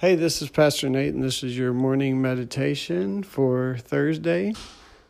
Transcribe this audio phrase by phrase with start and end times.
[0.00, 4.54] Hey, this is Pastor Nate, and this is your morning meditation for Thursday,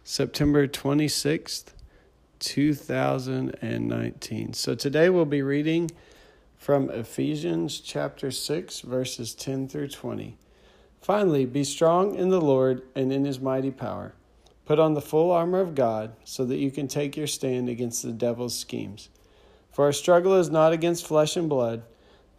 [0.02, 1.66] September 26th,
[2.40, 4.52] 2019.
[4.52, 5.92] So today we'll be reading
[6.58, 10.36] from Ephesians chapter 6, verses 10 through 20.
[11.00, 14.14] Finally, be strong in the Lord and in his mighty power.
[14.64, 18.02] Put on the full armor of God so that you can take your stand against
[18.02, 19.08] the devil's schemes.
[19.70, 21.84] For our struggle is not against flesh and blood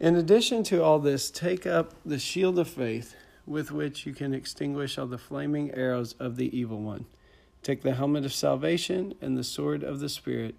[0.00, 4.32] In addition to all this, take up the shield of faith with which you can
[4.32, 7.06] extinguish all the flaming arrows of the evil one.
[7.64, 10.54] Take the helmet of salvation and the sword of the Spirit,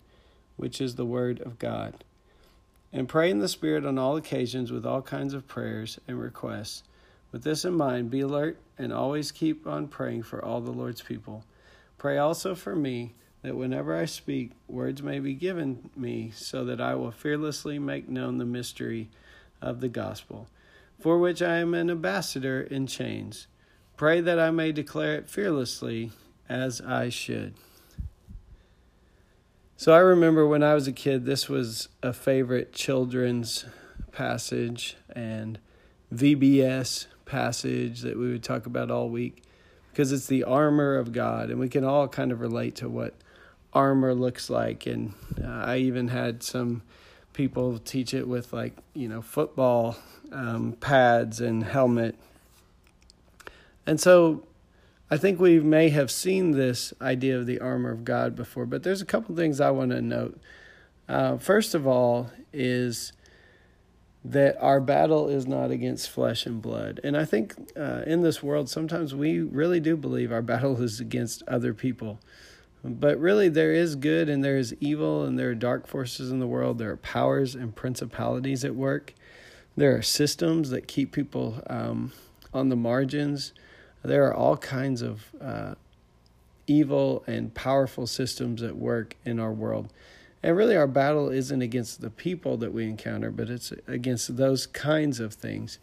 [0.57, 2.03] which is the word of God.
[2.91, 6.83] And pray in the Spirit on all occasions with all kinds of prayers and requests.
[7.31, 11.01] With this in mind, be alert and always keep on praying for all the Lord's
[11.01, 11.45] people.
[11.97, 16.81] Pray also for me that whenever I speak, words may be given me so that
[16.81, 19.09] I will fearlessly make known the mystery
[19.61, 20.47] of the gospel,
[20.99, 23.47] for which I am an ambassador in chains.
[23.97, 26.11] Pray that I may declare it fearlessly
[26.47, 27.53] as I should.
[29.75, 33.65] So I remember when I was a kid, this was a favorite children's
[34.11, 35.59] passage and
[36.13, 39.43] VBS passage that we would talk about all week
[39.91, 43.15] because it's the armor of God, and we can all kind of relate to what
[43.73, 44.85] armor looks like.
[44.85, 46.83] And uh, I even had some
[47.33, 49.95] people teach it with like you know football
[50.31, 52.15] um, pads and helmet.
[53.85, 54.45] And so
[55.11, 58.83] i think we may have seen this idea of the armor of god before but
[58.83, 60.39] there's a couple things i want to note.
[61.07, 63.13] Uh, first of all is
[64.23, 66.99] that our battle is not against flesh and blood.
[67.03, 70.99] And i think uh, in this world sometimes we really do believe our battle is
[70.99, 72.19] against other people
[72.83, 76.39] but really, there is good and there is evil, and there are dark forces in
[76.39, 76.77] the world.
[76.77, 79.13] There are powers and principalities at work.
[79.75, 82.13] There are systems that keep people um,
[82.53, 83.53] on the margins.
[84.03, 85.75] There are all kinds of uh,
[86.67, 89.91] evil and powerful systems at work in our world.
[90.41, 94.67] And really, our battle isn't against the people that we encounter, but it's against those
[94.67, 95.79] kinds of things.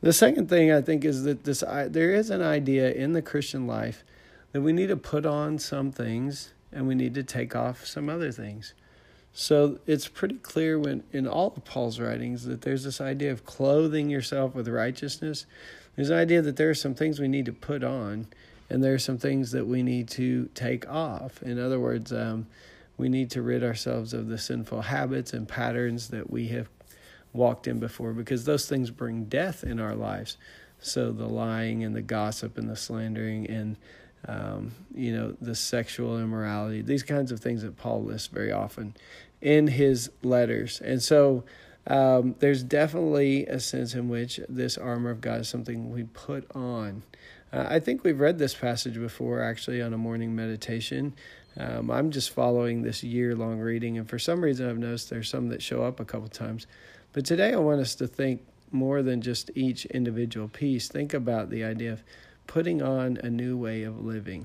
[0.00, 3.66] The second thing I think is that this there is an idea in the Christian
[3.66, 4.04] life
[4.52, 8.08] that we need to put on some things and we need to take off some
[8.08, 8.74] other things.
[9.32, 13.44] So it's pretty clear when in all of Paul's writings that there's this idea of
[13.44, 15.46] clothing yourself with righteousness.
[15.94, 18.26] There's an idea that there are some things we need to put on,
[18.70, 21.42] and there are some things that we need to take off.
[21.42, 22.46] In other words, um,
[22.96, 26.68] we need to rid ourselves of the sinful habits and patterns that we have
[27.32, 30.36] walked in before, because those things bring death in our lives.
[30.80, 33.76] So the lying and the gossip and the slandering and
[34.26, 38.94] um, you know, the sexual immorality, these kinds of things that Paul lists very often
[39.40, 40.80] in his letters.
[40.80, 41.44] And so
[41.86, 46.50] um, there's definitely a sense in which this armor of God is something we put
[46.54, 47.02] on.
[47.52, 51.14] Uh, I think we've read this passage before, actually, on a morning meditation.
[51.56, 55.30] Um, I'm just following this year long reading, and for some reason, I've noticed there's
[55.30, 56.66] some that show up a couple times.
[57.12, 60.88] But today, I want us to think more than just each individual piece.
[60.88, 62.02] Think about the idea of
[62.48, 64.44] putting on a new way of living.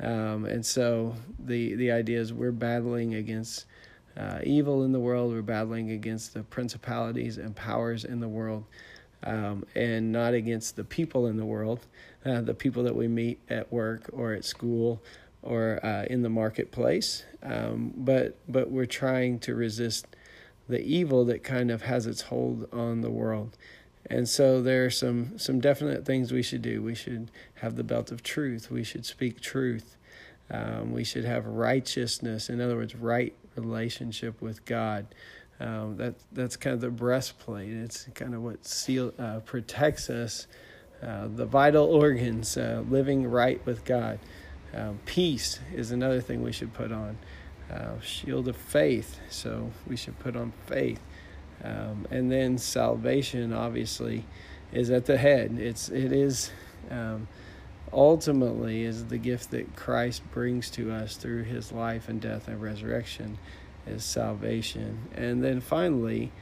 [0.00, 3.66] Um, and so the the idea is we're battling against
[4.16, 5.32] uh, evil in the world.
[5.32, 8.64] We're battling against the principalities and powers in the world,
[9.22, 11.86] um, and not against the people in the world,
[12.24, 15.00] uh, the people that we meet at work or at school
[15.42, 17.24] or uh, in the marketplace.
[17.42, 20.06] Um, but but we're trying to resist
[20.68, 23.56] the evil that kind of has its hold on the world.
[24.10, 26.82] And so there are some some definite things we should do.
[26.82, 28.70] We should have the belt of truth.
[28.70, 29.96] We should speak truth.
[30.50, 32.50] Um, we should have righteousness.
[32.50, 35.06] In other words, right relationship with God.
[35.60, 37.72] Um, that that's kind of the breastplate.
[37.72, 40.46] It's kind of what seal uh, protects us,
[41.02, 44.18] uh, the vital organs, uh, living right with God.
[44.74, 47.18] Um, peace is another thing we should put on.
[47.72, 51.00] Uh, shield of faith, so we should put on faith.
[51.62, 54.24] Um, and then salvation, obviously,
[54.72, 55.58] is at the head.
[55.58, 56.50] It's it is
[56.90, 57.28] um,
[57.92, 62.60] ultimately is the gift that Christ brings to us through His life and death and
[62.60, 63.38] resurrection,
[63.86, 65.08] is salvation.
[65.14, 66.32] And then finally,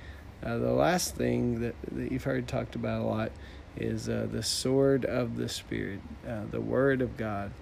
[0.43, 3.33] uh, the last thing that, that you've heard talked about a lot
[3.77, 7.53] is uh, the sword of the Spirit, uh, the Word of God.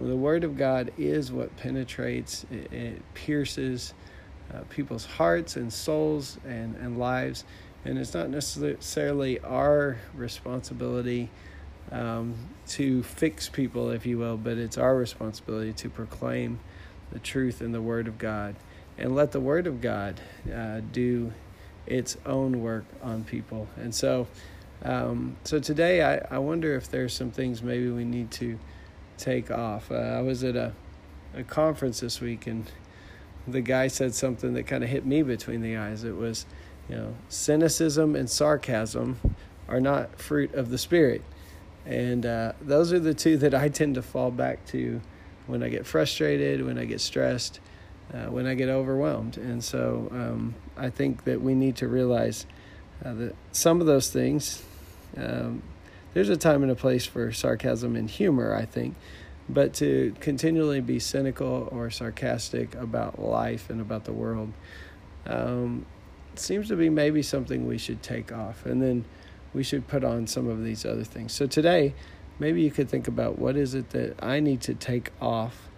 [0.00, 3.94] The Word of God is what penetrates, it, it pierces
[4.52, 7.44] uh, people's hearts and souls and, and lives.
[7.84, 11.30] And it's not necessarily our responsibility
[11.92, 12.34] um,
[12.68, 16.60] to fix people, if you will, but it's our responsibility to proclaim
[17.12, 18.56] the truth in the Word of God
[18.98, 20.20] and let the Word of God
[20.52, 21.32] uh, do
[21.86, 23.68] its own work on people.
[23.76, 24.26] And so,
[24.82, 28.58] um, so today, I, I wonder if there's some things maybe we need to
[29.16, 29.90] take off.
[29.90, 30.72] Uh, I was at a,
[31.34, 32.70] a conference this week, and
[33.52, 36.04] the guy said something that kind of hit me between the eyes.
[36.04, 36.46] It was,
[36.88, 39.18] you know, cynicism and sarcasm
[39.68, 41.22] are not fruit of the Spirit.
[41.86, 45.00] And uh, those are the two that I tend to fall back to
[45.46, 47.60] when I get frustrated, when I get stressed,
[48.12, 49.38] uh, when I get overwhelmed.
[49.38, 52.46] And so um, I think that we need to realize
[53.04, 54.62] uh, that some of those things,
[55.16, 55.62] um,
[56.12, 58.94] there's a time and a place for sarcasm and humor, I think.
[59.48, 64.52] But to continually be cynical or sarcastic about life and about the world
[65.26, 65.86] um,
[66.34, 68.66] seems to be maybe something we should take off.
[68.66, 69.04] And then
[69.54, 71.32] we should put on some of these other things.
[71.32, 71.94] So today,
[72.38, 75.68] maybe you could think about what is it that I need to take off?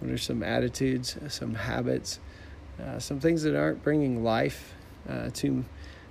[0.00, 2.20] What are some attitudes, some habits,
[2.82, 4.74] uh, some things that aren't bringing life
[5.08, 5.64] uh, to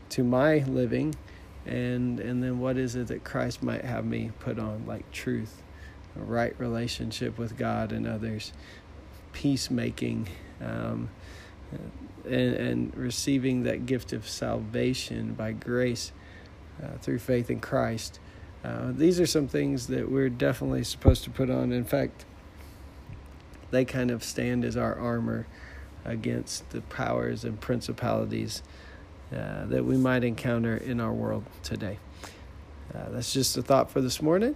[0.10, 1.15] to my living,
[1.65, 5.63] and and then what is it that Christ might have me put on, like truth,
[6.16, 8.54] a right relationship with God and others,
[9.34, 10.28] peacemaking.
[10.62, 11.10] Um,
[12.26, 16.12] and, and receiving that gift of salvation by grace
[16.84, 18.20] uh, through faith in Christ.
[18.64, 21.72] Uh, these are some things that we're definitely supposed to put on.
[21.72, 22.26] In fact,
[23.72, 25.48] they kind of stand as our armor
[26.04, 28.64] against the powers and principalities
[29.32, 32.00] uh, that we might encounter in our world today.
[32.94, 34.56] Uh, that's just a thought for this morning,